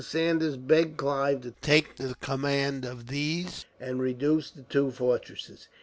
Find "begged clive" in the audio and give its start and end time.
0.57-1.41